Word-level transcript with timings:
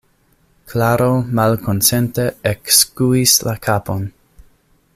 Klaro 0.71 1.09
malkonsente 1.39 2.25
ekskuis 2.53 3.35
la 3.49 3.55
kapon. 3.69 4.09